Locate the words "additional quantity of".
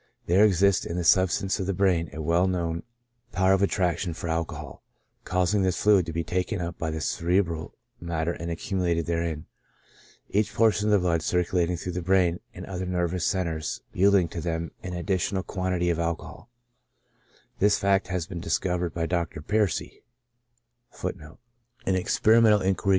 14.93-15.99